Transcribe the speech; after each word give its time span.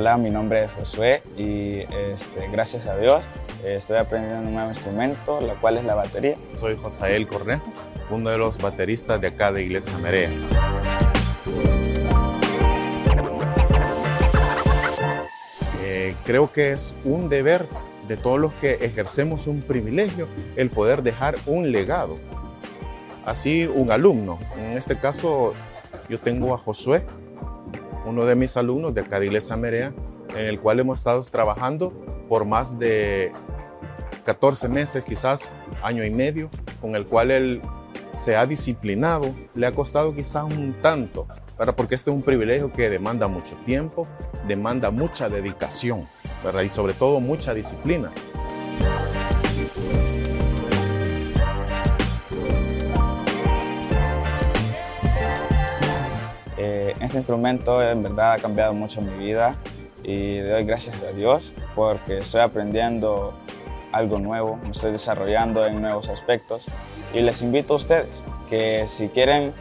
Hola, 0.00 0.16
mi 0.16 0.30
nombre 0.30 0.64
es 0.64 0.72
Josué 0.72 1.22
y 1.36 1.80
este, 2.10 2.48
gracias 2.50 2.86
a 2.86 2.96
Dios 2.96 3.28
estoy 3.62 3.98
aprendiendo 3.98 4.48
un 4.48 4.54
nuevo 4.54 4.70
instrumento, 4.70 5.42
la 5.42 5.52
cual 5.56 5.76
es 5.76 5.84
la 5.84 5.94
batería. 5.94 6.36
Soy 6.54 6.74
Josael 6.74 7.28
Cornejo, 7.28 7.70
uno 8.08 8.30
de 8.30 8.38
los 8.38 8.56
bateristas 8.56 9.20
de 9.20 9.26
acá 9.26 9.52
de 9.52 9.62
Iglesia 9.62 9.98
Merea. 9.98 10.30
Eh, 15.82 16.16
creo 16.24 16.50
que 16.50 16.72
es 16.72 16.94
un 17.04 17.28
deber 17.28 17.66
de 18.08 18.16
todos 18.16 18.40
los 18.40 18.54
que 18.54 18.78
ejercemos 18.80 19.46
un 19.46 19.60
privilegio 19.60 20.28
el 20.56 20.70
poder 20.70 21.02
dejar 21.02 21.36
un 21.44 21.72
legado. 21.72 22.16
Así 23.26 23.66
un 23.66 23.90
alumno, 23.90 24.38
en 24.56 24.78
este 24.78 24.98
caso 24.98 25.52
yo 26.08 26.18
tengo 26.18 26.54
a 26.54 26.58
Josué, 26.58 27.04
uno 28.04 28.24
de 28.24 28.34
mis 28.34 28.56
alumnos 28.56 28.94
de 28.94 29.02
acá 29.02 29.20
de 29.20 29.26
Iglesia 29.26 29.56
Merea, 29.56 29.92
en 30.36 30.46
el 30.46 30.60
cual 30.60 30.80
hemos 30.80 31.00
estado 31.00 31.22
trabajando 31.22 31.92
por 32.28 32.44
más 32.44 32.78
de 32.78 33.32
14 34.24 34.68
meses, 34.68 35.04
quizás 35.04 35.48
año 35.82 36.04
y 36.04 36.10
medio, 36.10 36.50
con 36.80 36.94
el 36.94 37.06
cual 37.06 37.30
él 37.30 37.62
se 38.12 38.36
ha 38.36 38.46
disciplinado, 38.46 39.34
le 39.54 39.66
ha 39.66 39.74
costado 39.74 40.14
quizás 40.14 40.44
un 40.44 40.76
tanto, 40.82 41.26
¿verdad? 41.58 41.74
porque 41.76 41.94
este 41.94 42.10
es 42.10 42.16
un 42.16 42.22
privilegio 42.22 42.72
que 42.72 42.90
demanda 42.90 43.28
mucho 43.28 43.56
tiempo, 43.66 44.06
demanda 44.46 44.90
mucha 44.90 45.28
dedicación 45.28 46.08
¿verdad? 46.44 46.62
y 46.62 46.70
sobre 46.70 46.94
todo 46.94 47.20
mucha 47.20 47.54
disciplina. 47.54 48.10
Eh, 56.62 56.92
este 57.00 57.16
instrumento 57.16 57.82
en 57.82 58.02
verdad 58.02 58.34
ha 58.34 58.36
cambiado 58.36 58.74
mucho 58.74 59.00
mi 59.00 59.14
vida 59.14 59.56
y 60.04 60.42
le 60.42 60.50
doy 60.50 60.64
gracias 60.64 61.02
a 61.02 61.12
Dios 61.12 61.54
porque 61.74 62.18
estoy 62.18 62.42
aprendiendo 62.42 63.32
algo 63.92 64.18
nuevo, 64.18 64.58
me 64.62 64.72
estoy 64.72 64.92
desarrollando 64.92 65.64
en 65.64 65.80
nuevos 65.80 66.10
aspectos 66.10 66.66
y 67.14 67.20
les 67.20 67.40
invito 67.40 67.72
a 67.72 67.76
ustedes 67.76 68.24
que 68.50 68.86
si 68.86 69.08
quieren 69.08 69.54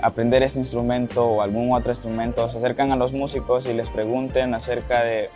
aprender 0.00 0.42
este 0.42 0.58
instrumento 0.58 1.26
o 1.26 1.42
algún 1.42 1.74
otro 1.74 1.92
instrumento, 1.92 2.48
se 2.48 2.56
acercan 2.56 2.90
a 2.90 2.96
los 2.96 3.12
músicos 3.12 3.66
y 3.66 3.74
les 3.74 3.90
pregunten 3.90 4.54
acerca 4.54 5.04
de 5.04 5.28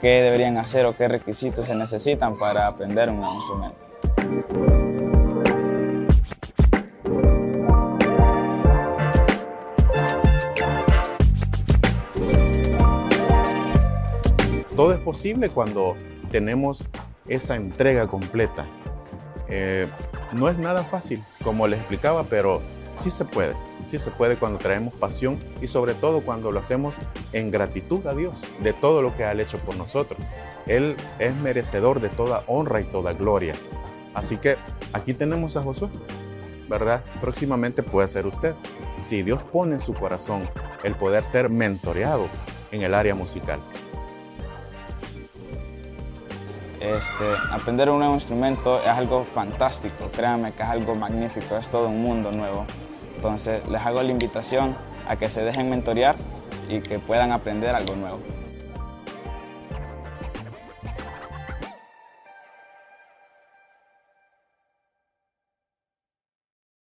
qué 0.00 0.22
deberían 0.22 0.56
hacer 0.56 0.86
o 0.86 0.96
qué 0.96 1.08
requisitos 1.08 1.66
se 1.66 1.74
necesitan 1.74 2.38
para 2.38 2.68
aprender 2.68 3.10
un 3.10 3.24
instrumento. 3.34 5.09
Todo 14.80 14.94
es 14.94 15.00
posible 15.00 15.50
cuando 15.50 15.94
tenemos 16.30 16.88
esa 17.28 17.54
entrega 17.54 18.06
completa. 18.06 18.64
Eh, 19.46 19.86
no 20.32 20.48
es 20.48 20.56
nada 20.56 20.84
fácil, 20.84 21.22
como 21.44 21.68
les 21.68 21.80
explicaba, 21.80 22.24
pero 22.24 22.62
sí 22.94 23.10
se 23.10 23.26
puede. 23.26 23.54
Sí 23.84 23.98
se 23.98 24.10
puede 24.10 24.38
cuando 24.38 24.58
traemos 24.58 24.94
pasión 24.94 25.38
y 25.60 25.66
sobre 25.66 25.92
todo 25.92 26.22
cuando 26.22 26.50
lo 26.50 26.60
hacemos 26.60 26.96
en 27.34 27.50
gratitud 27.50 28.06
a 28.06 28.14
Dios 28.14 28.50
de 28.62 28.72
todo 28.72 29.02
lo 29.02 29.14
que 29.14 29.24
ha 29.24 29.34
hecho 29.34 29.58
por 29.58 29.76
nosotros. 29.76 30.18
Él 30.66 30.96
es 31.18 31.36
merecedor 31.36 32.00
de 32.00 32.08
toda 32.08 32.42
honra 32.46 32.80
y 32.80 32.84
toda 32.84 33.12
gloria. 33.12 33.52
Así 34.14 34.38
que 34.38 34.56
aquí 34.94 35.12
tenemos 35.12 35.58
a 35.58 35.62
Josué, 35.62 35.90
¿verdad? 36.70 37.04
Próximamente 37.20 37.82
puede 37.82 38.08
ser 38.08 38.26
usted. 38.26 38.54
Si 38.96 39.22
Dios 39.22 39.42
pone 39.42 39.74
en 39.74 39.80
su 39.80 39.92
corazón 39.92 40.48
el 40.84 40.94
poder 40.94 41.22
ser 41.22 41.50
mentoreado 41.50 42.28
en 42.72 42.80
el 42.80 42.94
área 42.94 43.14
musical. 43.14 43.60
Este, 46.80 47.34
aprender 47.50 47.90
un 47.90 47.98
nuevo 47.98 48.14
instrumento 48.14 48.80
es 48.80 48.88
algo 48.88 49.22
fantástico, 49.22 50.10
créanme 50.10 50.52
que 50.52 50.62
es 50.62 50.68
algo 50.68 50.94
magnífico, 50.94 51.56
es 51.58 51.68
todo 51.68 51.88
un 51.88 52.02
mundo 52.02 52.32
nuevo. 52.32 52.64
Entonces 53.16 53.68
les 53.68 53.82
hago 53.82 54.02
la 54.02 54.10
invitación 54.10 54.74
a 55.06 55.16
que 55.16 55.28
se 55.28 55.42
dejen 55.42 55.68
mentorear 55.68 56.16
y 56.70 56.80
que 56.80 56.98
puedan 56.98 57.32
aprender 57.32 57.74
algo 57.74 57.94
nuevo. 57.96 58.18